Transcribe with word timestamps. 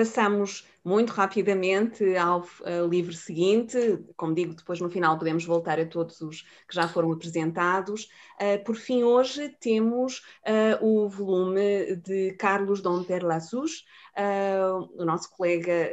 Passamos 0.00 0.66
muito 0.82 1.10
rapidamente 1.10 2.16
ao 2.16 2.40
uh, 2.40 2.88
livro 2.88 3.12
seguinte. 3.12 4.02
Como 4.16 4.34
digo, 4.34 4.54
depois 4.54 4.80
no 4.80 4.88
final 4.88 5.18
podemos 5.18 5.44
voltar 5.44 5.78
a 5.78 5.84
todos 5.84 6.22
os 6.22 6.40
que 6.40 6.74
já 6.74 6.88
foram 6.88 7.12
apresentados. 7.12 8.08
Uh, 8.40 8.64
por 8.64 8.76
fim, 8.76 9.02
hoje 9.02 9.50
temos 9.60 10.20
uh, 10.48 10.82
o 10.82 11.06
volume 11.06 11.96
de 11.96 12.32
Carlos 12.38 12.80
Domper 12.80 13.22
Lassus, 13.22 13.84
o 14.96 15.04
nosso 15.04 15.30
colega 15.36 15.90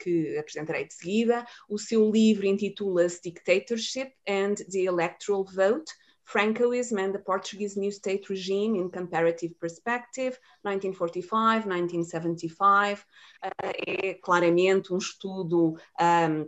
que 0.00 0.36
apresentarei 0.36 0.88
de 0.88 0.94
seguida. 0.94 1.46
O 1.68 1.78
seu 1.78 2.10
livro 2.10 2.44
intitula-se 2.44 3.22
Dictatorship 3.22 4.14
and 4.28 4.56
the 4.68 4.80
Electoral 4.80 5.44
Vote 5.44 5.92
Francoism 6.28 6.98
and 6.98 7.14
the 7.14 7.18
Portuguese 7.18 7.78
New 7.78 7.90
State 7.90 8.28
Regime 8.28 8.76
in 8.76 8.90
Comparative 8.90 9.58
Perspective, 9.58 10.38
1945-1975. 10.64 12.98
Uh, 13.42 13.48
é 13.86 14.12
claramente 14.14 14.92
um 14.92 14.98
estudo 14.98 15.78
um, 15.98 16.46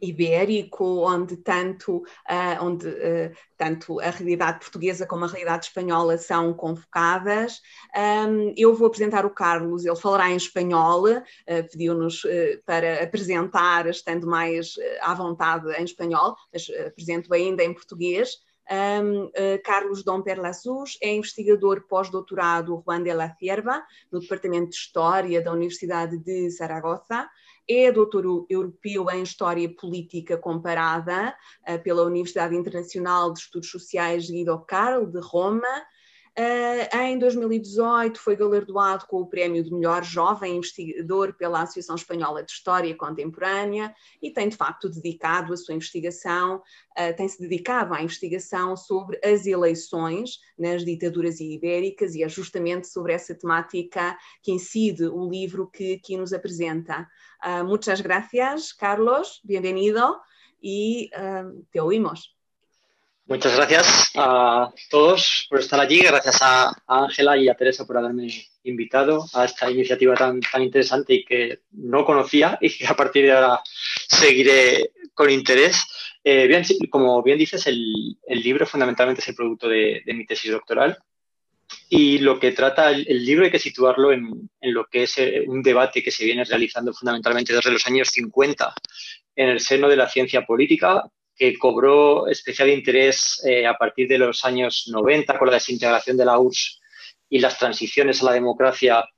ibérico, 0.00 1.06
onde 1.06 1.36
tanto, 1.36 1.98
uh, 1.98 2.62
onde, 2.62 2.88
uh, 2.88 3.30
tanto 3.56 4.00
a 4.00 4.10
realidade 4.10 4.60
portuguesa 4.60 5.06
como 5.06 5.24
a 5.24 5.28
realidade 5.28 5.66
espanhola 5.66 6.16
são 6.16 6.54
convocadas. 6.54 7.60
Um, 7.96 8.54
eu 8.56 8.74
vou 8.74 8.86
apresentar 8.86 9.26
o 9.26 9.30
Carlos, 9.30 9.84
ele 9.84 9.96
falará 9.96 10.30
em 10.30 10.36
espanhol, 10.36 11.08
uh, 11.08 11.22
pediu-nos 11.70 12.22
para 12.64 13.02
apresentar, 13.02 13.88
estando 13.88 14.26
mais 14.26 14.74
à 15.00 15.12
vontade 15.14 15.70
em 15.78 15.84
espanhol, 15.84 16.36
mas 16.52 16.68
apresento 16.86 17.34
ainda 17.34 17.64
em 17.64 17.74
português. 17.74 18.36
Um, 18.70 19.24
uh, 19.24 19.30
Carlos 19.64 20.04
Dom 20.04 20.20
Perlasus 20.20 20.98
é 21.02 21.14
investigador 21.14 21.86
pós-doutorado 21.88 22.82
Juan 22.84 23.02
de 23.02 23.14
la 23.14 23.34
Cierva, 23.34 23.82
no 24.12 24.20
Departamento 24.20 24.70
de 24.70 24.76
História 24.76 25.40
da 25.40 25.52
Universidade 25.52 26.18
de 26.18 26.50
Zaragoza. 26.50 27.28
É 27.66 27.90
doutor 27.90 28.46
europeu 28.48 29.10
em 29.10 29.22
História 29.22 29.68
Política 29.74 30.36
Comparada 30.36 31.34
uh, 31.66 31.82
pela 31.82 32.02
Universidade 32.04 32.54
Internacional 32.54 33.32
de 33.32 33.40
Estudos 33.40 33.70
Sociais 33.70 34.30
Guido 34.30 34.58
Carl, 34.66 35.06
de 35.06 35.20
Roma 35.20 35.86
em 36.92 37.18
2018 37.18 38.20
foi 38.20 38.36
galardoado 38.36 39.06
com 39.06 39.20
o 39.20 39.26
prémio 39.26 39.64
de 39.64 39.72
melhor 39.72 40.04
jovem 40.04 40.56
investigador 40.56 41.34
pela 41.34 41.62
Associação 41.62 41.96
Espanhola 41.96 42.44
de 42.44 42.52
História 42.52 42.94
Contemporânea 42.94 43.92
e 44.22 44.30
tem 44.30 44.48
de 44.48 44.56
facto 44.56 44.88
dedicado 44.88 45.52
a 45.52 45.56
sua 45.56 45.74
investigação, 45.74 46.56
uh, 46.56 47.16
tem-se 47.16 47.40
dedicado 47.40 47.92
à 47.92 48.02
investigação 48.02 48.76
sobre 48.76 49.18
as 49.24 49.46
eleições 49.46 50.38
nas 50.56 50.84
ditaduras 50.84 51.40
ibéricas 51.40 52.14
e 52.14 52.22
é 52.22 52.28
justamente 52.28 52.86
sobre 52.86 53.12
essa 53.12 53.34
temática 53.34 54.16
que 54.40 54.52
incide 54.52 55.06
o 55.06 55.28
livro 55.28 55.68
que 55.68 55.94
aqui 55.94 56.16
nos 56.16 56.32
apresenta. 56.32 57.08
Uh, 57.44 57.64
muchas 57.64 58.00
gracias, 58.00 58.72
Carlos, 58.72 59.40
bienvenido 59.44 60.16
e 60.62 61.10
te 61.72 61.80
oímos. 61.80 62.37
Muchas 63.28 63.54
gracias 63.56 64.10
a 64.14 64.72
todos 64.88 65.46
por 65.50 65.60
estar 65.60 65.78
allí, 65.78 66.00
gracias 66.00 66.38
a 66.40 66.72
Ángela 66.86 67.36
y 67.36 67.50
a 67.50 67.54
Teresa 67.54 67.86
por 67.86 67.98
haberme 67.98 68.26
invitado 68.62 69.26
a 69.34 69.44
esta 69.44 69.70
iniciativa 69.70 70.14
tan, 70.14 70.40
tan 70.40 70.62
interesante 70.62 71.12
y 71.12 71.24
que 71.26 71.60
no 71.72 72.06
conocía 72.06 72.56
y 72.62 72.70
que 72.70 72.86
a 72.86 72.96
partir 72.96 73.26
de 73.26 73.32
ahora 73.32 73.60
seguiré 74.08 74.92
con 75.12 75.28
interés. 75.28 75.84
Eh, 76.24 76.46
bien, 76.46 76.64
como 76.88 77.22
bien 77.22 77.36
dices, 77.36 77.66
el, 77.66 78.16
libro 78.28 78.64
fundamentalmente 78.64 79.20
es 79.20 79.28
el 79.28 79.34
producto 79.34 79.68
de, 79.68 80.02
mi 80.06 80.24
tesis 80.24 80.50
doctoral 80.50 80.96
y 81.90 82.20
lo 82.20 82.40
que 82.40 82.52
trata 82.52 82.90
el, 82.90 83.26
libro 83.26 83.44
hay 83.44 83.50
que 83.50 83.58
situarlo 83.58 84.10
en, 84.10 84.48
lo 84.62 84.86
que 84.86 85.02
es 85.02 85.18
eh, 85.18 85.44
un 85.46 85.62
debate 85.62 86.02
que 86.02 86.10
se 86.10 86.24
viene 86.24 86.44
realizando 86.44 86.94
fundamentalmente 86.94 87.52
desde 87.52 87.72
los 87.72 87.86
años 87.86 88.08
50 88.08 88.72
en 89.36 89.50
el 89.50 89.60
seno 89.60 89.86
de 89.86 89.96
la 89.96 90.08
ciencia 90.08 90.46
política, 90.46 91.04
que 91.38 91.56
cobró 91.56 92.26
especial 92.26 92.68
interés 92.68 93.40
eh, 93.46 93.66
a 93.66 93.74
partir 93.74 94.08
de 94.08 94.18
los 94.18 94.44
años 94.44 94.88
90 94.92 95.38
con 95.38 95.46
la 95.46 95.54
desintegración 95.54 96.16
de 96.16 96.24
la 96.24 96.38
URSS 96.38 96.80
y 97.30 97.38
las 97.38 97.58
transiciones 97.58 98.20
a 98.20 98.26
la 98.26 98.32
democracia 98.32 99.08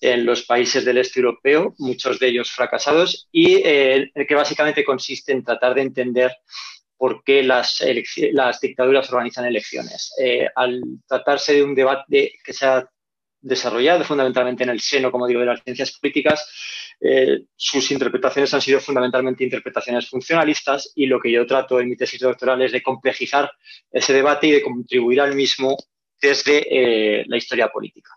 en 0.00 0.24
los 0.24 0.44
países 0.44 0.84
del 0.84 0.98
este 0.98 1.20
europeo, 1.20 1.74
muchos 1.78 2.18
de 2.18 2.28
ellos 2.28 2.50
fracasados, 2.50 3.28
y 3.32 3.56
eh, 3.64 4.12
que 4.28 4.34
básicamente 4.34 4.84
consiste 4.84 5.32
en 5.32 5.42
tratar 5.42 5.74
de 5.74 5.82
entender 5.82 6.32
por 6.96 7.24
qué 7.24 7.42
las, 7.42 7.82
dictaduras 8.60 9.10
organizan 9.10 9.46
elecciones. 9.46 10.12
Eh, 10.20 10.48
al 10.54 10.80
tratarse 11.06 11.54
de 11.54 11.62
un 11.62 11.74
debate 11.74 12.32
que 12.44 12.52
se 12.52 12.66
ha 12.66 12.88
desarrollado 13.40 14.04
fundamentalmente 14.04 14.64
en 14.64 14.70
el 14.70 14.80
seno, 14.80 15.12
como 15.12 15.26
digo, 15.26 15.40
de 15.40 15.46
las 15.46 15.62
ciencias 15.62 15.92
políticas, 15.98 16.48
eh, 17.00 17.42
sus 17.54 17.90
interpretaciones 17.90 18.52
han 18.54 18.62
sido 18.62 18.80
fundamentalmente 18.80 19.44
interpretaciones 19.44 20.08
funcionalistas 20.08 20.92
y 20.94 21.06
lo 21.06 21.20
que 21.20 21.30
yo 21.30 21.46
trato 21.46 21.78
en 21.78 21.88
mi 21.88 21.96
tesis 21.96 22.20
doctoral 22.20 22.62
es 22.62 22.72
de 22.72 22.82
complejizar 22.82 23.50
ese 23.90 24.14
debate 24.14 24.46
y 24.46 24.52
de 24.52 24.62
contribuir 24.62 25.20
al 25.20 25.34
mismo 25.34 25.76
desde 26.20 27.20
eh, 27.20 27.24
la 27.26 27.36
historia 27.36 27.68
política. 27.68 28.10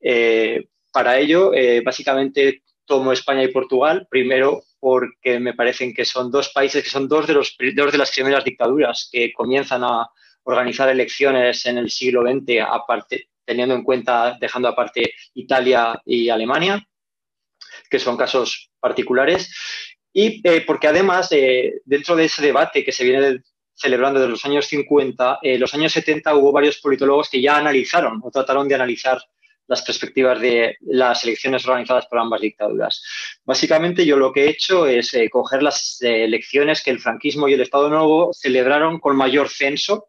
Eh, 0.00 0.68
para 0.92 1.18
ello, 1.18 1.52
básicamente 1.84 2.64
tomo 2.84 3.12
España 3.12 3.44
y 3.44 3.52
Portugal, 3.52 4.08
primero 4.10 4.64
porque 4.80 5.38
me 5.38 5.54
parecen 5.54 5.94
que 5.94 6.04
son 6.04 6.32
dos 6.32 6.48
países 6.48 6.82
que 6.82 6.90
son 6.90 7.06
dos 7.06 7.28
de, 7.28 7.34
los, 7.34 7.56
dos 7.76 7.92
de 7.92 7.98
las 7.98 8.10
primeras 8.10 8.44
dictaduras 8.44 9.08
que 9.12 9.32
comienzan 9.32 9.84
a 9.84 10.08
organizar 10.42 10.88
elecciones 10.88 11.64
en 11.66 11.78
el 11.78 11.90
siglo 11.90 12.22
XX, 12.22 12.62
aparte, 12.68 13.29
teniendo 13.44 13.74
en 13.74 13.84
cuenta, 13.84 14.36
dejando 14.40 14.68
aparte 14.68 15.14
Italia 15.34 16.00
y 16.04 16.28
Alemania 16.28 16.84
que 17.90 17.98
son 17.98 18.16
casos 18.16 18.70
particulares, 18.78 19.52
y 20.12 20.40
eh, 20.48 20.62
porque 20.66 20.88
además, 20.88 21.28
eh, 21.32 21.80
dentro 21.84 22.16
de 22.16 22.24
ese 22.24 22.42
debate 22.42 22.84
que 22.84 22.92
se 22.92 23.04
viene 23.04 23.40
celebrando 23.74 24.20
desde 24.20 24.30
los 24.30 24.44
años 24.44 24.66
50, 24.66 25.38
en 25.42 25.54
eh, 25.54 25.58
los 25.58 25.74
años 25.74 25.92
70 25.92 26.34
hubo 26.34 26.52
varios 26.52 26.78
politólogos 26.78 27.28
que 27.28 27.40
ya 27.40 27.56
analizaron 27.56 28.20
o 28.22 28.30
trataron 28.30 28.68
de 28.68 28.74
analizar 28.74 29.20
las 29.66 29.82
perspectivas 29.82 30.40
de 30.40 30.76
las 30.80 31.22
elecciones 31.22 31.64
organizadas 31.64 32.06
por 32.06 32.18
ambas 32.18 32.40
dictaduras. 32.40 33.02
Básicamente 33.44 34.04
yo 34.04 34.16
lo 34.16 34.32
que 34.32 34.44
he 34.44 34.50
hecho 34.50 34.84
es 34.86 35.16
coger 35.30 35.62
las 35.62 35.98
elecciones 36.00 36.82
que 36.82 36.90
el 36.90 36.98
franquismo 36.98 37.48
y 37.48 37.54
el 37.54 37.60
Estado 37.60 37.88
Nuevo 37.88 38.32
celebraron 38.32 38.98
con 38.98 39.16
mayor 39.16 39.48
censo, 39.48 40.08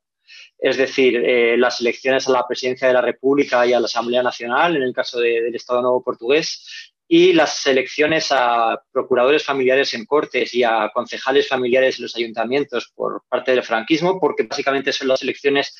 es 0.61 0.77
decir, 0.77 1.19
las 1.57 1.81
elecciones 1.81 2.27
a 2.27 2.31
la 2.31 2.47
presidencia 2.47 2.87
de 2.87 2.93
la 2.93 3.01
República 3.01 3.65
y 3.65 3.73
a 3.73 3.79
la 3.79 3.85
Asamblea 3.85 4.21
Nacional, 4.21 4.75
en 4.75 4.83
el 4.83 4.93
caso 4.93 5.19
del 5.19 5.55
Estado 5.55 5.81
Nuevo 5.81 6.03
portugués, 6.03 6.91
y 7.13 7.33
las 7.33 7.67
elecciones 7.67 8.31
a 8.31 8.81
procuradores 8.89 9.43
familiares 9.43 9.93
en 9.95 10.05
cortes 10.05 10.53
y 10.53 10.63
a 10.63 10.89
concejales 10.93 11.45
familiares 11.45 11.97
en 11.97 12.03
los 12.03 12.15
ayuntamientos 12.15 12.89
por 12.95 13.23
parte 13.27 13.51
del 13.51 13.63
franquismo, 13.63 14.17
porque 14.17 14.43
básicamente 14.43 14.93
son 14.93 15.09
las 15.09 15.21
elecciones 15.21 15.75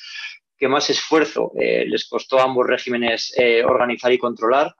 que 0.58 0.68
más 0.68 0.90
esfuerzo 0.90 1.53
eh, 1.58 1.86
les 1.88 2.06
costó 2.09 2.38
a 2.38 2.44
ambos 2.44 2.68
regímenes 2.68 3.34
eh, 3.38 3.63
organizar 3.63 4.12
y 4.12 4.18
controlar 4.18 4.75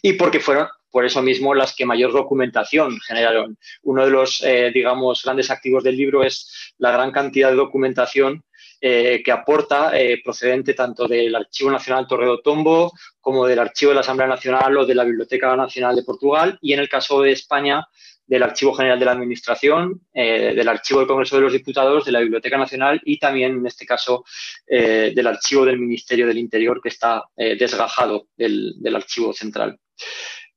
y 0.00 0.14
porque 0.14 0.40
fueron 0.40 0.68
por 0.90 1.04
eso 1.04 1.20
mismo 1.20 1.54
las 1.54 1.76
que 1.76 1.84
mayor 1.84 2.12
documentación 2.12 2.98
generaron. 3.06 3.58
Uno 3.82 4.06
de 4.06 4.10
los, 4.10 4.42
eh, 4.42 4.70
digamos, 4.72 5.22
grandes 5.22 5.50
activos 5.50 5.84
del 5.84 5.98
libro 5.98 6.24
es 6.24 6.72
la 6.78 6.92
gran 6.92 7.12
cantidad 7.12 7.50
de 7.50 7.56
documentación 7.56 8.42
eh, 8.80 9.22
que 9.24 9.32
aporta 9.32 9.98
eh, 9.98 10.20
procedente 10.22 10.72
tanto 10.72 11.08
del 11.08 11.34
Archivo 11.34 11.68
Nacional 11.68 12.06
Torredo 12.06 12.40
Tombo 12.40 12.92
como 13.20 13.44
del 13.44 13.58
Archivo 13.58 13.90
de 13.90 13.96
la 13.96 14.02
Asamblea 14.02 14.28
Nacional 14.28 14.76
o 14.76 14.86
de 14.86 14.94
la 14.94 15.02
Biblioteca 15.02 15.56
Nacional 15.56 15.96
de 15.96 16.04
Portugal 16.04 16.56
y 16.60 16.74
en 16.74 16.78
el 16.78 16.88
caso 16.88 17.20
de 17.20 17.32
España 17.32 17.84
del 18.24 18.44
Archivo 18.44 18.74
General 18.74 18.96
de 18.96 19.04
la 19.04 19.12
Administración, 19.12 20.02
eh, 20.14 20.52
del 20.54 20.68
Archivo 20.68 21.00
del 21.00 21.08
Congreso 21.08 21.34
de 21.34 21.42
los 21.42 21.52
Diputados, 21.52 22.04
de 22.04 22.12
la 22.12 22.20
Biblioteca 22.20 22.56
Nacional 22.56 23.00
y 23.04 23.18
también, 23.18 23.56
en 23.56 23.66
este 23.66 23.84
caso, 23.84 24.24
del 24.68 25.26
Archivo 25.26 25.64
del 25.64 25.80
Ministerio 25.80 26.28
del 26.28 26.38
Interior, 26.38 26.80
que 26.80 26.90
está 26.90 27.24
desgajado 27.36 28.28
del, 28.36 28.94
Archivo 28.94 29.32
Central. 29.32 29.76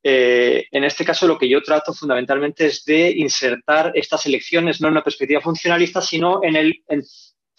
en 0.04 0.84
este 0.84 1.06
caso, 1.06 1.25
lo 1.25 1.38
que 1.40 1.50
yo 1.50 1.63
trato 1.63 1.94
fundamentalmente 1.94 2.68
es 2.68 2.84
de 2.84 3.10
insertar 3.12 3.94
estas 3.96 4.25
elecciones 4.25 4.80
no 4.80 4.88
en 4.88 4.94
una 4.94 5.04
perspectiva 5.04 5.40
funcionalista, 5.40 6.01
sino 6.01 6.44
en 6.44 6.57
el, 6.57 6.84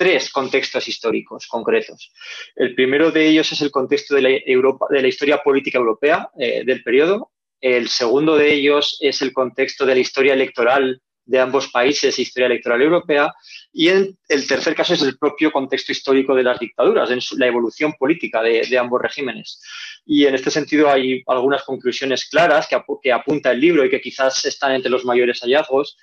tres 0.03 0.33
contextos 0.33 0.89
históricos 0.89 1.47
concretos. 1.47 2.13
El 2.57 2.75
primero 2.75 3.13
de 3.13 3.29
ellos 3.29 3.53
es 3.53 3.61
el 3.61 3.71
contexto 3.71 4.17
de 4.17 4.23
la, 4.23 4.31
Europa, 4.45 4.87
de 4.91 5.01
la 5.01 5.07
historia 5.07 5.41
política 5.41 5.79
europea 5.79 6.29
eh, 6.37 6.65
del 6.67 6.83
periodo. 6.83 7.31
El 7.61 7.89
segundo 7.89 8.37
de 8.37 8.53
ellos 8.53 8.99
es 9.01 9.23
el 9.23 9.33
contexto 9.33 9.87
de 9.87 9.95
la 9.95 10.01
historia 10.01 10.35
electoral 10.35 11.01
de 11.25 11.39
ambos 11.39 11.69
países, 11.69 12.19
historia 12.19 12.47
electoral 12.47 12.83
europea. 12.83 13.33
Y 13.73 13.91
el 13.91 14.17
tercer 14.27 14.75
caso 14.75 14.95
es 14.95 15.03
el 15.03 15.17
propio 15.19 15.53
contexto 15.53 15.93
histórico 15.93 16.35
de 16.35 16.43
las 16.43 16.59
dictaduras, 16.59 17.09
en 17.13 17.21
la 17.39 17.47
evolución 17.47 17.93
política 17.93 18.43
de, 18.43 18.77
ambos 18.77 19.01
regímenes. 19.01 19.63
Y 20.05 20.27
en 20.27 20.35
este 20.35 20.51
sentido 20.51 20.91
hay 20.91 21.23
algunas 21.29 21.63
conclusiones 21.63 22.29
claras 22.29 22.67
que, 22.67 22.77
que 23.01 23.13
apunta 23.13 23.53
el 23.53 23.61
libro 23.61 23.85
y 23.85 23.91
que 23.91 24.01
quizás 24.01 24.45
están 24.47 24.73
entre 24.73 24.91
los 24.91 25.05
mayores 25.05 25.39
hallazgos 25.43 25.97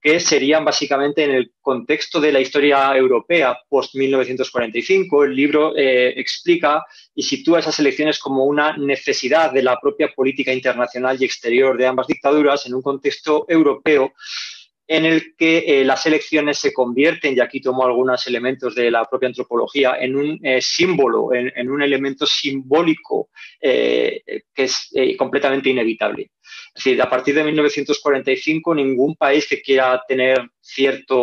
que 0.00 0.18
serían 0.18 0.64
básicamente 0.64 1.24
en 1.24 1.32
el 1.32 1.52
contexto 1.60 2.20
de 2.20 2.32
la 2.32 2.40
historia 2.40 2.96
europea 2.96 3.58
post-1945. 3.68 5.24
El 5.24 5.36
libro 5.36 5.76
eh, 5.76 6.18
explica 6.18 6.84
y 7.14 7.22
sitúa 7.22 7.58
esas 7.58 7.78
elecciones 7.80 8.18
como 8.18 8.44
una 8.44 8.76
necesidad 8.76 9.52
de 9.52 9.62
la 9.62 9.78
propia 9.78 10.08
política 10.14 10.52
internacional 10.52 11.18
y 11.20 11.26
exterior 11.26 11.76
de 11.76 11.86
ambas 11.86 12.06
dictaduras 12.06 12.66
en 12.66 12.74
un 12.74 12.82
contexto 12.82 13.44
europeo 13.48 14.14
en 14.86 15.04
el 15.04 15.36
que 15.36 15.58
eh, 15.58 15.84
las 15.84 16.04
elecciones 16.06 16.58
se 16.58 16.72
convierten, 16.72 17.36
y 17.36 17.40
aquí 17.40 17.60
tomo 17.60 17.84
algunos 17.84 18.26
elementos 18.26 18.74
de 18.74 18.90
la 18.90 19.04
propia 19.04 19.28
antropología, 19.28 19.96
en 20.00 20.16
un 20.16 20.40
eh, 20.42 20.60
símbolo, 20.60 21.32
en, 21.32 21.70
un 21.70 21.80
elemento 21.80 22.26
simbólico 22.26 23.28
que 23.60 24.24
es 24.56 24.90
completamente 25.16 25.70
inevitable. 25.70 26.32
Es 26.74 26.84
decir, 26.84 27.02
a 27.02 27.10
partir 27.10 27.34
de 27.34 27.44
1945, 27.44 28.74
ningún 28.74 29.16
país 29.16 29.46
que 29.48 29.60
quiera 29.60 30.02
tener 30.06 30.50
cierta 30.60 31.14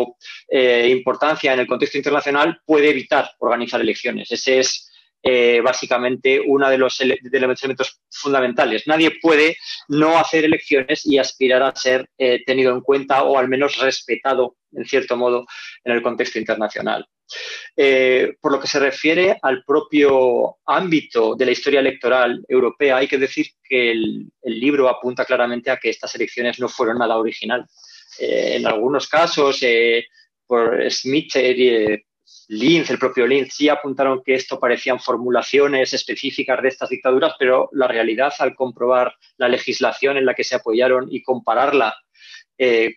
eh, 0.48 0.88
importancia 0.90 1.52
en 1.52 1.60
el 1.60 1.66
contexto 1.66 1.96
internacional 1.96 2.60
puede 2.66 2.90
evitar 2.90 3.30
organizar 3.38 3.80
elecciones. 3.80 4.30
Ese 4.30 4.58
es 4.60 4.87
eh, 5.20 5.60
básicamente 5.62 6.40
uno 6.40 6.70
de 6.70 6.78
los, 6.78 7.00
elementos 7.00 8.00
fundamentales. 8.08 8.86
Nadie 8.86 9.18
puede 9.20 9.56
no 9.88 10.16
hacer 10.16 10.44
elecciones 10.44 11.04
y 11.06 11.18
aspirar 11.18 11.62
a 11.62 11.74
ser 11.74 12.08
eh, 12.16 12.44
tenido 12.46 12.72
en 12.72 12.82
cuenta 12.82 13.24
o 13.24 13.36
al 13.36 13.48
menos 13.48 13.78
respetado, 13.78 14.56
en 14.72 14.84
cierto 14.84 15.16
modo, 15.16 15.44
en 15.84 15.92
el 15.92 16.02
contexto 16.02 16.38
internacional. 16.38 17.04
Eh, 17.76 18.36
por 18.40 18.52
lo 18.52 18.60
que 18.60 18.68
se 18.68 18.78
refiere 18.78 19.36
al 19.42 19.64
propio 19.64 20.58
ámbito 20.64 21.34
de 21.34 21.46
la 21.46 21.52
historia 21.52 21.80
electoral 21.80 22.42
europea, 22.48 22.98
hay 22.98 23.08
que 23.08 23.18
decir 23.18 23.48
que 23.62 23.90
el, 23.90 24.30
libro 24.44 24.88
apunta 24.88 25.24
claramente 25.24 25.70
a 25.70 25.76
que 25.76 25.90
estas 25.90 26.14
elecciones 26.14 26.58
no 26.58 26.68
fueron 26.68 26.98
nada 26.98 27.18
original. 27.18 27.66
En 28.18 28.66
algunos 28.66 29.08
casos, 29.08 29.60
por 30.46 30.90
Smith 30.90 31.32
Linz, 32.48 32.90
el 32.90 32.98
propio 32.98 33.26
Linz, 33.26 33.54
sí 33.54 33.68
apuntaron 33.68 34.22
que 34.24 34.34
esto 34.34 34.58
parecían 34.58 35.00
formulaciones 35.00 35.92
específicas 35.92 36.62
de 36.62 36.68
estas 36.68 36.88
dictaduras, 36.88 37.34
pero 37.38 37.68
la 37.72 37.88
realidad, 37.88 38.32
al 38.38 38.54
comprobar 38.54 39.14
la 39.36 39.48
legislación 39.48 40.16
en 40.16 40.26
la 40.26 40.34
que 40.34 40.44
se 40.44 40.54
apoyaron 40.54 41.08
y 41.10 41.22
compararla 41.22 41.94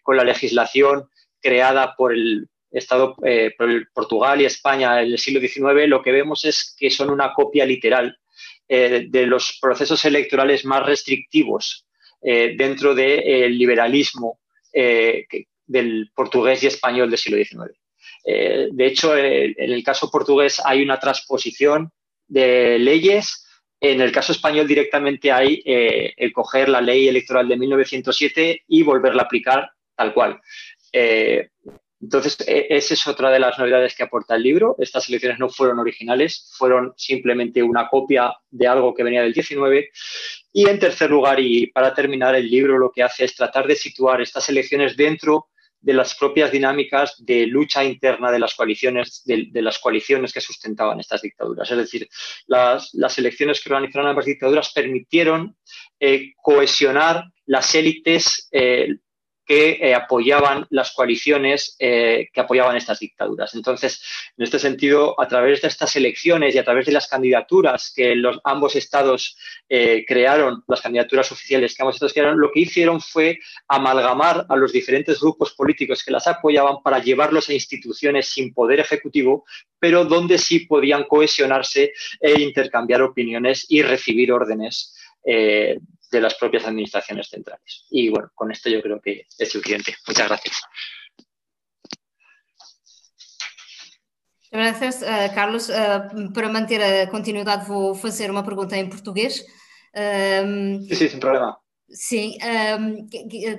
con 0.01 0.17
la 0.17 0.23
legislación 0.23 1.07
creada 1.39 1.95
por 1.95 2.13
el, 2.13 2.49
Estado, 2.71 3.15
eh, 3.25 3.53
Portugal 3.93 4.41
y 4.41 4.45
España 4.45 5.01
en 5.01 5.11
el 5.11 5.19
siglo 5.19 5.41
XIX, 5.41 5.87
lo 5.87 6.01
que 6.01 6.13
vemos 6.13 6.45
es 6.45 6.73
que 6.77 6.89
son 6.89 7.09
una 7.09 7.33
copia 7.33 7.65
literal 7.65 8.17
eh, 8.67 9.07
de 9.09 9.25
los 9.25 9.57
procesos 9.61 10.03
electorales 10.05 10.63
más 10.63 10.85
restrictivos 10.85 11.85
eh, 12.21 12.55
dentro 12.57 12.95
del 12.95 13.57
liberalismo 13.57 14.39
del 14.71 16.11
portugués 16.15 16.63
y 16.63 16.67
español 16.67 17.09
del 17.09 17.19
siglo 17.19 17.37
XIX. 17.43 17.80
De 18.23 18.85
hecho, 18.85 19.17
en 19.17 19.53
el 19.57 19.83
caso 19.83 20.11
portugués 20.11 20.61
hay 20.63 20.81
una 20.81 20.99
transposición 20.99 21.91
de 22.27 22.79
leyes 22.79 23.47
en 23.79 23.99
el 23.99 24.11
caso 24.11 24.31
español 24.31 24.67
directamente 24.67 25.31
hay 25.31 25.63
el 25.65 26.31
coger 26.33 26.69
la 26.69 26.81
ley 26.81 27.07
electoral 27.07 27.47
de 27.47 27.57
1907 27.57 28.63
y 28.67 28.83
volverla 28.83 29.23
a 29.23 29.25
aplicar 29.25 29.71
tal 29.95 30.13
cual. 30.13 30.39
Entonces, 32.01 32.37
e, 32.47 32.67
esa 32.69 32.93
es 32.95 33.07
otra 33.07 33.29
de 33.29 33.39
las 33.39 33.57
novedades 33.59 33.95
que 33.95 34.03
aporta 34.03 34.35
el 34.35 34.43
libro. 34.43 34.75
Estas 34.79 35.07
elecciones 35.07 35.39
no 35.39 35.49
fueron 35.49 35.79
originales, 35.79 36.51
fueron 36.57 36.93
simplemente 36.97 37.61
una 37.61 37.87
copia 37.87 38.33
de 38.49 38.67
algo 38.67 38.93
que 38.93 39.03
venía 39.03 39.21
del 39.21 39.33
19. 39.33 39.89
Y 40.53 40.67
en 40.67 40.79
tercer 40.79 41.11
lugar, 41.11 41.39
y 41.39 41.67
para 41.67 41.93
terminar, 41.93 42.35
el 42.35 42.49
libro 42.49 42.77
lo 42.77 42.91
que 42.91 43.03
hace 43.03 43.25
es 43.25 43.35
tratar 43.35 43.67
de 43.67 43.75
situar 43.75 44.21
estas 44.21 44.49
elecciones 44.49 44.97
dentro 44.97 45.47
de 45.53 45.60
las 45.83 46.15
propias 46.15 46.51
dinámicas 46.51 47.15
de 47.19 47.45
lucha 47.47 47.83
interna 47.83 48.31
de 48.31 48.39
las 48.39 48.55
coaliciones, 48.55 49.23
de, 49.25 49.49
las 49.61 49.79
coaliciones 49.79 50.31
que 50.31 50.41
sustentaban 50.41 50.99
estas 50.99 51.21
dictaduras. 51.21 51.69
Es 51.71 51.77
decir, 51.77 52.07
las, 52.47 53.17
elecciones 53.17 53.61
que 53.61 53.69
organizaron 53.69 54.07
ambas 54.07 54.25
dictaduras 54.25 54.71
permitieron 54.73 55.55
eh, 55.99 56.33
cohesionar 56.41 57.25
las 57.45 57.73
élites 57.75 58.47
eh, 58.51 58.95
que 59.45 59.79
eh, 59.81 59.95
apoyaban 59.95 60.65
las 60.69 60.91
coaliciones 60.91 61.75
eh, 61.79 62.29
que 62.31 62.41
apoyaban 62.41 62.77
estas 62.77 62.99
dictaduras. 62.99 63.55
Entonces, 63.55 64.03
en 64.37 64.43
este 64.43 64.59
sentido, 64.59 65.19
a 65.19 65.27
través 65.27 65.61
de 65.61 65.67
estas 65.67 65.95
elecciones 65.95 66.53
y 66.53 66.57
a 66.57 66.63
través 66.63 66.85
de 66.85 66.91
las 66.91 67.07
candidaturas 67.07 67.91
que 67.95 68.15
los, 68.15 68.39
ambos 68.43 68.75
estados 68.75 69.37
eh, 69.67 70.05
crearon, 70.07 70.63
las 70.67 70.81
candidaturas 70.81 71.31
oficiales 71.31 71.75
que 71.75 71.81
ambos 71.81 71.95
estados 71.95 72.13
crearon, 72.13 72.39
lo 72.39 72.51
que 72.51 72.61
hicieron 72.61 73.01
fue 73.01 73.39
amalgamar 73.67 74.45
a 74.47 74.55
los 74.55 74.71
diferentes 74.71 75.19
grupos 75.19 75.53
políticos 75.53 76.03
que 76.03 76.11
las 76.11 76.27
apoyaban 76.27 76.77
para 76.83 76.99
llevarlos 76.99 77.49
a 77.49 77.53
instituciones 77.53 78.27
sin 78.27 78.53
poder 78.53 78.79
ejecutivo, 78.79 79.45
pero 79.79 80.05
donde 80.05 80.37
sí 80.37 80.61
podían 80.61 81.05
cohesionarse 81.05 81.93
e 82.19 82.41
intercambiar 82.41 83.01
opiniones 83.01 83.65
y 83.69 83.81
recibir 83.81 84.31
órdenes 84.31 84.95
de 86.11 86.21
las 86.21 86.35
propias 86.35 86.65
administraciones 86.65 87.29
centrales. 87.29 87.85
Y 87.89 88.09
bueno, 88.09 88.29
con 88.35 88.51
esto 88.51 88.69
yo 88.69 88.81
creo 88.81 88.99
que 89.01 89.25
es 89.37 89.51
suficiente. 89.51 89.95
Muchas 90.07 90.27
gracias. 90.27 90.61
Gracias, 94.51 95.01
uh, 95.01 95.33
Carlos. 95.33 95.69
Uh, 95.69 96.33
para 96.33 96.49
manter 96.49 96.81
a 96.83 97.07
continuidade, 97.09 97.65
vou 97.65 97.95
fazer 97.95 98.29
uma 98.29 98.43
pergunta 98.43 98.75
em 98.75 98.89
português. 98.89 99.45
Uh, 99.95 100.83
sim, 100.89 100.95
sim, 100.95 101.09
sem 101.09 101.19
problema. 101.19 101.57
Sim, 101.93 102.37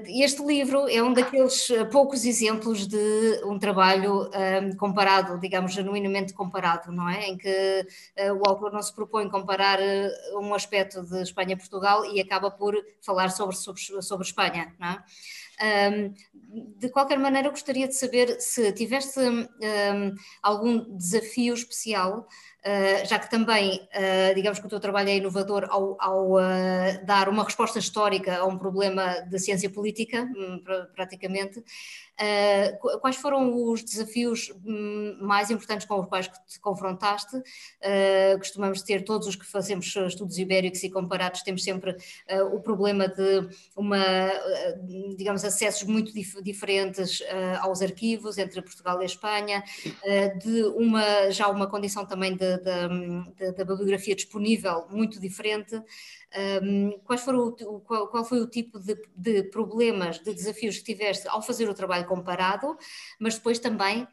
este 0.07 0.43
livro 0.43 0.89
é 0.89 1.03
um 1.03 1.13
daqueles 1.13 1.69
eh, 1.69 1.85
poucos 1.85 2.25
exemplos 2.25 2.87
de 2.87 3.43
um 3.45 3.59
trabalho 3.59 4.31
comparado, 4.79 5.39
digamos, 5.39 5.75
genuinamente 5.75 6.33
comparado, 6.33 6.91
não 6.91 7.09
é? 7.09 7.29
Em 7.29 7.37
que 7.37 7.87
uh, 8.19 8.33
o 8.35 8.49
autor 8.49 8.73
não 8.73 8.81
se 8.81 8.95
propõe 8.95 9.29
comparar 9.29 9.79
uh, 9.79 10.41
um 10.41 10.55
aspecto 10.55 11.03
de 11.03 11.23
Espanha 11.23 11.59
e 12.15 12.21
acaba 12.21 12.51
por 12.51 12.75
falar 13.05 13.29
sobre, 13.31 13.55
sobre, 13.55 13.83
sobre 14.03 14.27
Espanha, 14.27 14.75
não 14.81 14.89
é? 14.89 15.05
De 16.79 16.89
qualquer 16.89 17.19
maneira, 17.19 17.51
gostaria 17.51 17.87
de 17.87 17.95
saber 17.95 18.41
se 18.41 18.73
tiveste 18.73 19.21
algum 20.43 20.97
desafio 20.97 21.55
especial 21.55 22.27
Uh, 22.65 23.05
já 23.07 23.19
que 23.19 23.29
também, 23.29 23.89
uh, 23.93 24.35
digamos 24.37 24.61
que 24.61 24.67
o 24.67 24.69
teu 24.69 24.79
trabalho 24.79 25.09
é 25.09 25.17
inovador 25.17 25.67
ao, 25.69 25.97
ao 26.01 26.35
uh, 26.35 27.05
dar 27.05 27.29
uma 27.29 27.43
resposta 27.43 27.81
histórica 27.81 28.37
a 28.37 28.47
um 28.47 28.57
problema 28.57 29.21
de 29.29 29.37
ciência 29.41 29.69
política, 29.69 30.23
um, 30.37 30.63
praticamente, 30.95 31.61
Uh, 32.21 33.01
quais 33.01 33.17
foram 33.17 33.71
os 33.71 33.83
desafios 33.83 34.53
hum, 34.65 35.17
mais 35.21 35.51
importantes 35.51 35.87
com 35.87 36.01
os 36.01 36.07
quais 36.07 36.29
te 36.29 36.61
confrontaste? 36.61 37.37
Uh, 37.37 38.39
costumamos 38.39 38.83
ter, 38.83 39.03
todos 39.03 39.27
os 39.27 39.35
que 39.35 39.47
fazemos 39.47 39.95
estudos 39.97 40.39
ibéricos 40.39 40.83
e 40.85 40.91
comparados, 40.91 41.43
temos 41.43 41.65
sempre 41.65 41.93
uh, 41.93 42.55
o 42.55 42.61
problema 42.61 43.09
de 43.09 43.49
uma, 43.75 44.05
digamos, 45.17 45.45
acessos 45.45 45.85
muito 45.85 46.13
dif 46.13 46.41
diferentes 46.43 47.23
aos 47.61 47.83
arquivos 47.83 48.39
entre 48.39 48.63
Portugal 48.63 49.03
e 49.03 49.07
Espanha, 49.07 49.63
de 50.41 50.65
uma, 50.65 51.31
já 51.31 51.49
uma 51.49 51.67
condição 51.67 52.07
também 52.07 52.37
da 52.37 53.65
bibliografia 53.65 54.15
disponível 54.15 54.87
muito 54.91 55.21
diferente. 55.21 55.81
Quais 57.05 57.21
foram 57.21 57.49
o, 57.49 57.81
qual, 57.81 58.09
qual, 58.09 58.25
foi 58.25 58.41
o 58.41 58.47
tipo 58.47 58.79
de, 58.79 58.97
de, 59.15 59.43
problemas, 59.45 60.19
de 60.19 60.33
desafios 60.33 60.79
que 60.79 60.85
tiveste 60.85 61.29
ao 61.29 61.43
fazer 61.43 61.69
o 61.69 61.75
trabalho 61.75 62.07
comparado, 62.07 62.77
mas 63.19 63.35
depois 63.35 63.59
também 63.59 64.07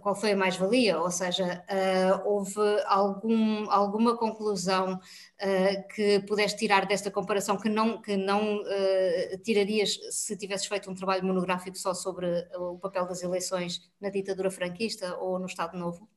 qual 0.00 0.14
foi 0.14 0.32
a 0.32 0.36
mais-valia? 0.36 1.00
Ou 1.00 1.10
seja, 1.10 1.64
uh, 1.68 2.28
houve 2.28 2.60
algum, 2.86 3.70
alguma 3.70 4.16
conclusão 4.16 4.94
uh, 4.94 5.88
que 5.94 6.20
pudeste 6.20 6.58
tirar 6.58 6.86
desta 6.86 7.10
comparação 7.10 7.56
que 7.56 7.68
não, 7.68 8.00
que 8.00 8.16
não 8.16 8.58
uh, 8.58 9.38
tirarias 9.42 9.98
se 10.10 10.36
tivesses 10.36 10.66
feito 10.66 10.90
um 10.90 10.94
trabalho 10.94 11.24
monográfico 11.24 11.78
só 11.78 11.94
sobre 11.94 12.26
o 12.56 12.78
papel 12.78 13.06
das 13.06 13.22
eleições 13.22 13.80
na 14.00 14.10
ditadura 14.10 14.50
franquista 14.50 15.16
ou 15.16 15.38
no 15.38 15.46
Estado 15.46 15.76
Novo? 15.76 16.08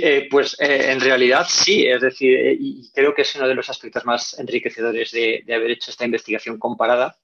Eh, 0.00 0.28
pues 0.30 0.56
eh, 0.60 0.90
en 0.90 1.00
realidad 1.00 1.46
sí, 1.48 1.86
es 1.86 2.00
decir, 2.00 2.34
eh, 2.34 2.56
y 2.58 2.90
creo 2.92 3.14
que 3.14 3.22
es 3.22 3.34
uno 3.36 3.46
de 3.46 3.54
los 3.54 3.68
aspectos 3.68 4.04
más 4.04 4.38
enriquecedores 4.38 5.10
de, 5.12 5.44
haber 5.54 5.72
hecho 5.72 5.90
esta 5.90 6.04
investigación 6.04 6.58
comparada, 6.58 7.18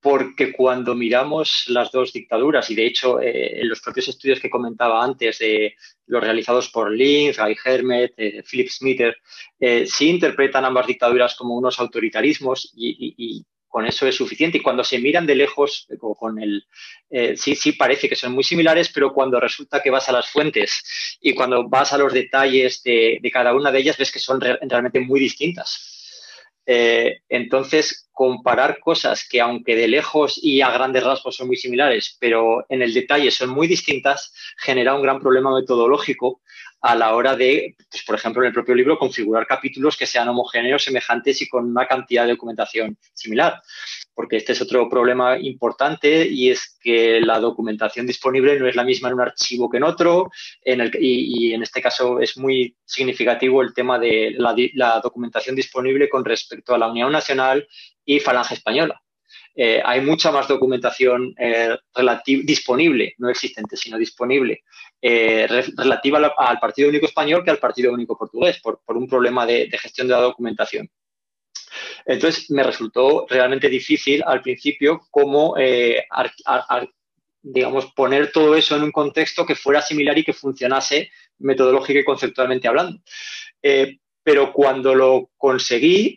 porque 0.00 0.52
cuando 0.52 0.96
miramos 0.96 1.64
las 1.68 1.92
dos 1.92 2.12
dictaduras, 2.12 2.68
y 2.70 2.74
de 2.74 2.86
hecho 2.86 3.20
en 3.22 3.68
los 3.68 3.80
propios 3.80 4.08
estudios 4.08 4.40
que 4.40 4.50
comentaba 4.50 5.02
antes, 5.02 5.38
de 5.38 5.76
los 6.06 6.22
realizados 6.22 6.70
por 6.70 6.90
Linz, 6.90 7.38
Guy 7.38 7.56
Hermet, 7.64 8.14
Philip 8.44 8.68
Smither, 8.68 9.16
sí 9.86 10.10
interpretan 10.10 10.64
ambas 10.64 10.88
dictaduras 10.88 11.36
como 11.36 11.56
unos 11.56 11.78
autoritarismos 11.78 12.72
y 12.74 13.46
con 13.72 13.86
eso 13.86 14.06
es 14.06 14.14
suficiente. 14.14 14.58
Y 14.58 14.60
cuando 14.60 14.84
se 14.84 14.98
miran 14.98 15.26
de 15.26 15.34
lejos, 15.34 15.86
eh, 15.88 15.96
con 15.98 16.38
el, 16.38 16.66
eh, 17.08 17.36
sí, 17.38 17.56
sí 17.56 17.72
parece 17.72 18.06
que 18.06 18.14
son 18.14 18.32
muy 18.32 18.44
similares, 18.44 18.90
pero 18.92 19.14
cuando 19.14 19.40
resulta 19.40 19.82
que 19.82 19.90
vas 19.90 20.10
a 20.10 20.12
las 20.12 20.28
fuentes 20.28 21.18
y 21.22 21.32
cuando 21.32 21.66
vas 21.68 21.92
a 21.94 21.98
los 21.98 22.12
detalles 22.12 22.82
de, 22.82 23.18
cada 23.32 23.54
una 23.54 23.72
de 23.72 23.78
ellas, 23.78 23.96
ves 23.96 24.12
que 24.12 24.18
son 24.18 24.40
realmente 24.40 25.00
muy 25.00 25.18
distintas. 25.18 25.98
Eh, 26.66 27.22
entonces, 27.30 28.10
comparar 28.12 28.78
cosas 28.78 29.26
que 29.28 29.40
aunque 29.40 29.74
de 29.74 29.88
lejos 29.88 30.38
y 30.40 30.60
a 30.60 30.70
grandes 30.70 31.02
rasgos 31.02 31.36
son 31.36 31.46
muy 31.46 31.56
similares, 31.56 32.18
pero 32.20 32.66
en 32.68 32.82
el 32.82 32.92
detalle 32.92 33.30
son 33.30 33.48
muy 33.48 33.66
distintas, 33.66 34.34
genera 34.58 34.94
un 34.94 35.02
gran 35.02 35.18
problema 35.18 35.52
metodológico 35.54 36.42
a 36.82 36.96
la 36.96 37.14
hora 37.14 37.36
de, 37.36 37.76
pues, 37.90 38.02
por 38.04 38.16
ejemplo, 38.16 38.42
en 38.42 38.48
el 38.48 38.52
propio 38.52 38.74
libro, 38.74 38.98
configurar 38.98 39.46
capítulos 39.46 39.96
que 39.96 40.06
sean 40.06 40.28
homogéneos, 40.28 40.82
semejantes 40.82 41.40
y 41.40 41.48
con 41.48 41.66
una 41.66 41.86
cantidad 41.86 42.24
de 42.24 42.32
documentación 42.32 42.98
similar. 43.14 43.62
Porque 44.14 44.36
este 44.36 44.52
es 44.52 44.60
otro 44.60 44.88
problema 44.88 45.38
importante 45.38 46.26
y 46.26 46.50
es 46.50 46.76
que 46.82 47.20
la 47.20 47.38
documentación 47.38 48.06
disponible 48.06 48.58
no 48.58 48.66
es 48.66 48.74
la 48.74 48.84
misma 48.84 49.08
en 49.08 49.14
un 49.14 49.20
archivo 49.20 49.70
que 49.70 49.76
en 49.76 49.84
otro. 49.84 50.30
En 50.60 50.80
el, 50.80 50.90
y, 51.00 51.54
en 51.54 51.62
este 51.62 51.80
caso 51.80 52.20
es 52.20 52.36
muy 52.36 52.76
significativo 52.84 53.62
el 53.62 53.72
tema 53.72 53.98
de 53.98 54.34
la 54.36 55.00
documentación 55.00 55.54
disponible 55.54 56.08
con 56.08 56.24
respecto 56.24 56.74
a 56.74 56.78
la 56.78 56.90
Unión 56.90 57.12
Nacional 57.12 57.66
y 58.04 58.18
Falange 58.18 58.54
Española. 58.54 59.00
Eh, 59.54 59.82
hay 59.84 60.00
mucha 60.00 60.32
más 60.32 60.48
documentación 60.48 61.34
eh, 61.38 61.76
disponible, 62.42 63.14
no 63.18 63.28
existente, 63.28 63.76
sino 63.76 63.98
disponible, 63.98 64.62
eh, 65.00 65.46
relativa 65.76 66.34
al 66.38 66.58
Partido 66.58 66.88
Único 66.88 67.06
Español 67.06 67.44
que 67.44 67.50
al 67.50 67.58
Partido 67.58 67.92
Único 67.92 68.16
Portugués, 68.16 68.60
por, 68.62 68.80
un 68.88 69.06
problema 69.06 69.44
de, 69.44 69.68
gestión 69.78 70.08
de 70.08 70.14
la 70.14 70.20
documentación. 70.20 70.88
Entonces, 72.06 72.50
me 72.50 72.62
resultó 72.62 73.26
realmente 73.28 73.68
difícil 73.68 74.22
al 74.26 74.42
principio 74.42 75.02
cómo, 75.10 75.54
digamos, 77.42 77.92
poner 77.92 78.32
todo 78.32 78.56
eso 78.56 78.76
en 78.76 78.82
un 78.82 78.92
contexto 78.92 79.46
que 79.46 79.54
fuera 79.54 79.80
similar 79.82 80.16
y 80.18 80.24
que 80.24 80.32
funcionase 80.32 81.10
metodológica 81.38 82.00
y 82.00 82.04
conceptualmente 82.04 82.68
hablando. 82.68 82.98
pero 84.24 84.52
cuando 84.52 84.94
lo 84.94 85.30
conseguí, 85.36 86.16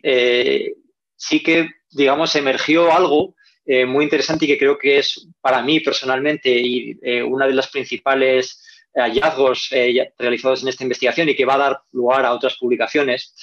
sí 1.16 1.42
que 1.42 1.68
digamos, 1.96 2.36
emergió 2.36 2.92
algo 2.92 3.34
eh, 3.64 3.86
muy 3.86 4.04
interesante 4.04 4.44
y 4.44 4.48
que 4.48 4.58
creo 4.58 4.78
que 4.78 4.98
es 4.98 5.26
para 5.40 5.62
mí 5.62 5.80
personalmente 5.80 6.50
y 6.50 6.98
eh, 7.02 7.22
una 7.22 7.46
de 7.46 7.54
las 7.54 7.68
principales 7.68 8.62
hallazgos 8.94 9.68
eh, 9.72 10.12
realizados 10.18 10.62
en 10.62 10.68
esta 10.68 10.84
investigación 10.84 11.28
y 11.28 11.34
que 11.34 11.44
va 11.44 11.54
a 11.54 11.58
dar 11.58 11.80
lugar 11.92 12.24
a 12.24 12.32
otras 12.32 12.56
publicaciones, 12.58 13.34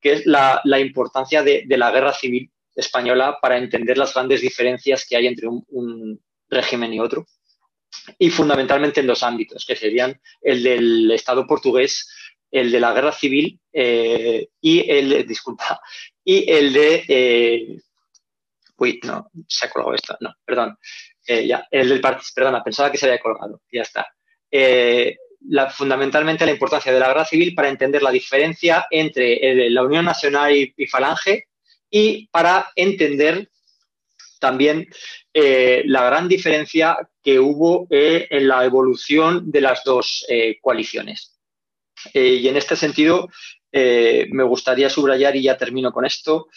que 0.00 0.12
es 0.12 0.26
la, 0.26 0.60
importancia 0.78 1.42
de, 1.42 1.64
la 1.68 1.90
guerra 1.90 2.12
civil 2.12 2.50
española 2.74 3.38
para 3.40 3.58
entender 3.58 3.96
las 3.96 4.12
grandes 4.12 4.40
diferencias 4.40 5.06
que 5.08 5.16
hay 5.16 5.26
entre 5.26 5.48
un, 5.48 6.20
régimen 6.48 6.92
y 6.92 7.00
otro. 7.00 7.26
Y 8.18 8.30
fundamentalmente 8.30 9.00
en 9.00 9.06
dos 9.06 9.22
ámbitos, 9.22 9.64
que 9.64 9.76
serían 9.76 10.20
el 10.42 10.64
del 10.64 11.10
Estado 11.12 11.46
portugués, 11.46 12.08
el 12.50 12.72
de 12.72 12.80
la 12.80 12.92
guerra 12.92 13.12
civil 13.12 13.60
y 13.72 14.90
el, 14.90 15.26
disculpa, 15.28 15.80
y 16.24 16.50
el 16.50 16.72
de 16.72 17.82
No, 19.02 19.30
se 19.46 19.66
ha 19.66 19.70
colgado 19.70 19.94
esto. 19.94 20.16
No, 20.20 20.34
perdón. 20.44 20.78
Eh, 21.26 21.46
ya, 21.46 21.66
el 21.70 21.88
del 21.88 22.00
perdona, 22.00 22.64
pensaba 22.64 22.90
que 22.90 22.98
se 22.98 23.06
había 23.06 23.20
colgado. 23.20 23.60
Ya 23.70 23.82
está. 23.82 24.06
Eh, 24.50 25.16
fundamentalmente 25.70 26.44
la 26.44 26.52
importancia 26.52 26.92
de 26.92 27.00
la 27.00 27.08
guerra 27.08 27.24
civil 27.24 27.54
para 27.54 27.68
entender 27.68 28.02
la 28.02 28.10
diferencia 28.10 28.86
entre 28.90 29.70
la 29.70 29.82
Unión 29.82 30.04
Nacional 30.04 30.54
y, 30.54 30.86
Falange 30.86 31.44
y 31.88 32.26
para 32.28 32.70
entender 32.76 33.48
también 34.38 34.86
eh, 35.32 35.82
la 35.86 36.04
gran 36.04 36.28
diferencia 36.28 36.96
que 37.22 37.38
hubo 37.38 37.86
en 37.90 38.48
la 38.48 38.64
evolución 38.64 39.50
de 39.50 39.60
las 39.60 39.82
dos 39.84 40.26
coaliciones. 40.60 41.38
y 42.12 42.46
en 42.48 42.56
este 42.56 42.76
sentido, 42.76 43.28
me 43.72 44.44
gustaría 44.44 44.90
subrayar, 44.90 45.36
y 45.36 45.42
ya 45.42 45.56
termino 45.56 45.92
con 45.92 46.04
esto, 46.04 46.48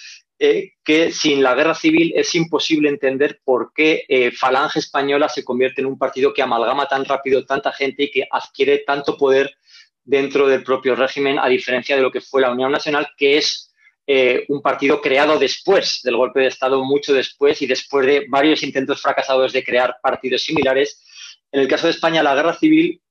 eh, 0.45 0.73
que 0.83 1.13
sin 1.13 1.41
la 1.41 1.55
guerra 1.55 1.73
civil 1.73 2.11
es 2.17 2.35
imposible 2.35 2.89
entender 2.89 3.39
por 3.45 3.71
qué 3.73 4.03
eh, 4.09 4.29
Falange 4.29 4.79
Española 4.79 5.29
se 5.29 5.45
convierte 5.45 5.79
en 5.79 5.87
un 5.87 5.97
partido 5.97 6.33
que 6.33 6.41
amalgama 6.41 6.85
tan 6.85 7.05
rápido 7.05 7.45
tanta 7.45 7.71
gente 7.71 8.03
y 8.03 8.11
que 8.11 8.27
adquiere 8.29 8.79
tanto 8.79 9.15
poder 9.15 9.55
dentro 10.03 10.45
del 10.49 10.61
propio 10.61 10.97
régimen, 10.97 11.39
a 11.39 11.47
diferencia 11.47 11.95
de 11.95 12.01
lo 12.01 12.11
que 12.11 12.19
fue 12.19 12.41
la 12.41 12.51
Unión 12.51 12.73
Nacional, 12.73 13.07
que 13.15 13.37
es 13.37 13.73
eh, 14.05 14.43
un 14.49 14.61
partido 14.61 14.99
creado 14.99 15.39
después 15.39 16.01
del 16.03 16.17
golpe 16.17 16.41
de 16.41 16.47
Estado, 16.47 16.83
mucho 16.83 17.13
después 17.13 17.61
y 17.61 17.65
después 17.65 18.05
de 18.05 18.25
varios 18.27 18.63
intentos 18.63 19.01
fracasados 19.01 19.53
de 19.53 19.63
crear 19.63 19.95
partidos 20.03 20.43
similares. 20.43 21.05
En 21.53 21.61
el 21.61 21.69
caso 21.69 21.87
de 21.87 21.93
España, 21.93 22.21
la 22.21 22.35
guerra 22.35 22.53
civil 22.55 23.01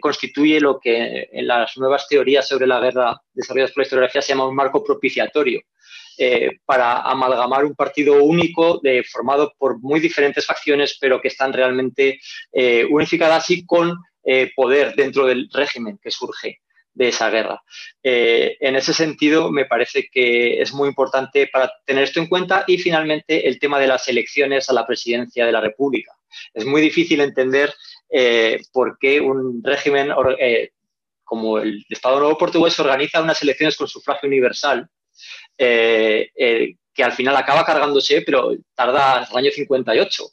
constituye 0.00 0.60
lo 0.60 0.80
que 0.80 1.28
en 1.30 1.46
las 1.46 1.76
nuevas 1.76 2.08
teorías 2.08 2.48
sobre 2.48 2.66
la 2.66 2.80
guerra 2.80 3.20
desarrolladas 3.32 3.70
por 3.70 3.82
la 3.82 3.84
historiografía 3.84 4.22
se 4.22 4.32
llama 4.32 4.48
un 4.48 4.56
marco 4.56 4.82
propiciatorio 4.82 5.60
eh, 6.16 6.60
para 6.64 7.00
amalgamar 7.00 7.64
un 7.64 7.74
partido 7.74 8.22
único 8.22 8.80
formado 9.10 9.52
por 9.58 9.80
muy 9.80 9.98
diferentes 9.98 10.46
facciones, 10.46 10.96
pero 11.00 11.20
que 11.20 11.28
están 11.28 11.52
realmente 11.52 12.20
eh, 12.52 12.86
unificadas 12.88 13.50
y 13.50 13.66
con 13.66 13.96
eh, 14.24 14.52
poder 14.54 14.94
dentro 14.94 15.26
del 15.26 15.48
régimen 15.52 15.98
que 16.00 16.12
surge 16.12 16.60
de 16.92 17.08
esa 17.08 17.28
guerra. 17.28 17.60
en 18.04 18.76
ese 18.76 18.94
sentido, 18.94 19.50
me 19.50 19.64
parece 19.64 20.08
que 20.12 20.62
es 20.62 20.72
muy 20.72 20.88
importante 20.88 21.48
para 21.48 21.72
tener 21.84 22.04
esto 22.04 22.20
en 22.20 22.28
cuenta 22.28 22.62
y 22.68 22.78
finalmente 22.78 23.48
el 23.48 23.58
tema 23.58 23.80
de 23.80 23.88
las 23.88 24.06
elecciones 24.06 24.70
a 24.70 24.74
la 24.74 24.86
presidencia 24.86 25.44
de 25.44 25.50
la 25.50 25.60
República. 25.60 26.12
Es 26.52 26.64
muy 26.64 26.80
difícil 26.80 27.20
entender 27.20 27.74
por 28.72 28.98
qué 28.98 29.20
un 29.20 29.62
régimen 29.62 30.10
como 31.24 31.58
el 31.58 31.84
Estado 31.88 32.20
Nuevo 32.20 32.38
Portugués 32.38 32.78
organiza 32.78 33.22
unas 33.22 33.42
elecciones 33.42 33.76
con 33.76 33.88
sufragio 33.88 34.28
universal 34.28 34.88
eh, 35.58 36.30
eh, 36.36 36.76
que 36.92 37.02
al 37.02 37.12
final 37.12 37.36
acaba 37.36 37.64
cargándose, 37.64 38.22
pero 38.22 38.52
tarda 38.72 39.18
hasta 39.18 39.32
el 39.32 39.44
año 39.44 39.50
58. 39.52 40.24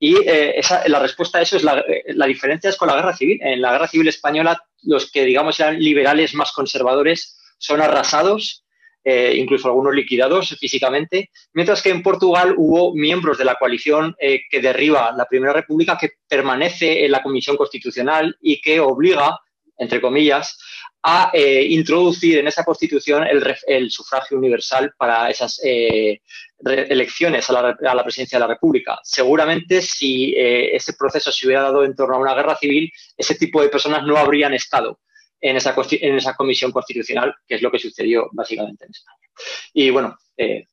Y 0.00 0.16
eh, 0.28 0.60
la 0.86 0.98
respuesta 0.98 1.38
a 1.38 1.42
eso 1.42 1.56
es 1.56 1.62
la, 1.64 2.26
diferencia 2.26 2.68
es 2.68 2.76
con 2.76 2.88
la 2.88 2.96
guerra 2.96 3.16
civil. 3.16 3.38
En 3.42 3.62
la 3.62 3.72
guerra 3.72 3.88
civil 3.88 4.08
española, 4.08 4.62
los 4.82 5.10
que 5.10 5.24
digamos 5.24 5.58
eran 5.60 5.78
liberales 5.78 6.34
más 6.34 6.52
conservadores 6.52 7.38
son 7.56 7.80
arrasados, 7.80 8.64
incluso 9.04 9.68
algunos 9.68 9.94
liquidados 9.94 10.56
físicamente, 10.58 11.30
mientras 11.54 11.82
que 11.82 11.90
en 11.90 12.02
Portugal 12.02 12.54
hubo 12.56 12.94
miembros 12.94 13.38
de 13.38 13.44
la 13.44 13.54
coalición 13.54 14.14
que 14.18 14.60
derriba 14.60 15.12
la 15.16 15.24
Primera 15.24 15.52
República, 15.52 15.96
que 15.98 16.10
permanece 16.28 17.04
en 17.04 17.12
la 17.12 17.22
Comisión 17.22 17.56
Constitucional 17.56 18.36
y 18.40 18.60
que 18.60 18.78
obliga, 18.78 19.38
entre 19.78 20.00
comillas, 20.00 20.58
a 21.02 21.30
eh, 21.32 21.64
introducir 21.70 22.38
en 22.38 22.48
esa 22.48 22.64
constitución 22.64 23.26
el, 23.26 23.90
sufragio 23.90 24.36
universal 24.36 24.92
para 24.98 25.30
esas 25.30 25.60
eh, 25.64 26.20
elecciones 26.64 27.48
a 27.48 27.74
la, 27.80 28.04
presidencia 28.04 28.38
de 28.38 28.40
la 28.40 28.52
República. 28.52 28.98
Seguramente 29.02 29.80
si 29.80 30.34
eh, 30.34 30.76
ese 30.76 30.92
proceso 30.92 31.32
se 31.32 31.46
hubiera 31.46 31.62
dado 31.62 31.84
en 31.84 31.94
torno 31.94 32.16
a 32.16 32.18
una 32.18 32.34
guerra 32.34 32.56
civil, 32.56 32.90
ese 33.16 33.34
tipo 33.36 33.62
de 33.62 33.70
personas 33.70 34.02
no 34.04 34.16
habrían 34.16 34.52
estado 34.52 35.00
en 35.40 35.56
esa, 35.56 35.74
en 35.90 36.16
esa 36.16 36.34
comisión 36.34 36.72
constitucional, 36.72 37.34
que 37.46 37.56
es 37.56 37.62
lo 37.62 37.70
que 37.70 37.78
sucedió 37.78 38.28
básicamente 38.32 38.84
en 38.84 38.90
España. 38.90 39.18
Y 39.72 39.90
bueno, 39.90 40.16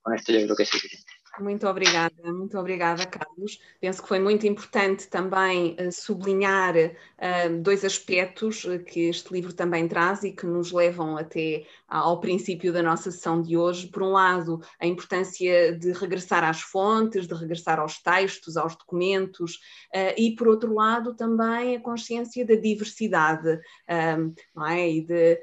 con 0.02 0.14
esto 0.14 0.32
yo 0.34 0.44
creo 0.44 0.56
que 0.56 0.64
es 0.64 0.70
suficiente. 0.70 1.12
Muito 1.40 1.68
obrigada, 1.68 2.34
muito 2.34 2.58
obrigada, 2.58 3.06
Carlos. 3.06 3.60
Penso 3.80 4.02
que 4.02 4.08
foi 4.08 4.20
muito 4.20 4.48
importante 4.48 5.08
também 5.08 5.76
uh, 5.80 5.92
sublinhar 5.92 6.76
uh, 6.76 7.62
dois 7.62 7.86
aspectos 7.86 8.64
uh, 8.64 8.80
que 8.80 9.02
este 9.02 9.32
livro 9.32 9.54
também 9.54 9.88
traz 9.88 10.24
e 10.24 10.32
que 10.32 10.48
nos 10.48 10.72
levam 10.72 11.16
até 11.16 11.66
ao 11.88 12.20
princípio 12.20 12.74
da 12.74 12.82
nossa 12.82 13.12
sessão 13.12 13.42
de 13.42 13.56
hoje. 13.56 13.88
Por 13.88 14.02
um 14.02 14.12
lado, 14.14 14.62
a 14.80 14.88
importância 14.88 15.78
de 15.78 15.92
regressar 15.92 16.44
às 16.44 16.60
fontes, 16.60 17.28
de 17.28 17.34
regressar 17.36 17.80
aos 17.80 18.02
textos, 18.02 18.58
aos 18.58 18.76
documentos, 18.76 19.60
e 20.18 20.36
por 20.36 20.50
outro 20.50 20.74
lado, 20.74 21.16
também 21.16 21.78
a 21.78 21.80
consciência 21.80 22.46
da 22.46 22.56
diversidade 22.56 23.58
não 24.54 24.66
é? 24.66 24.90
e 24.90 25.02
de, 25.02 25.40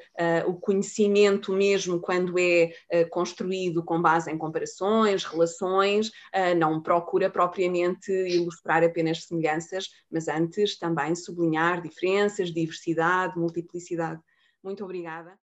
o 0.46 0.52
conhecimento 0.52 1.50
mesmo 1.50 1.98
quando 1.98 2.38
é 2.38 2.74
construído 3.08 3.82
com 3.82 4.02
base 4.02 4.30
em 4.30 4.36
comparações, 4.36 5.24
relações 5.24 5.83
uh, 5.90 6.54
não 6.56 6.82
procura 6.82 7.30
propriamente 7.30 8.10
ilustrar 8.10 8.82
apenas 8.82 9.24
semelhanças, 9.24 9.88
mas 10.10 10.28
antes 10.28 10.78
também 10.78 11.14
sublinhar 11.14 11.82
diferenças, 11.82 12.52
diversidade, 12.52 13.38
multiplicidade. 13.38 14.20
Muito 14.62 14.84
obrigada. 14.84 15.43